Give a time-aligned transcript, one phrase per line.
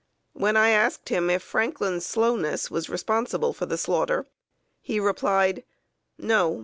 [0.33, 4.25] When I asked him if Franklin's slowness was responsible for the slaughter,
[4.81, 5.63] he replied:
[6.17, 6.59] "No.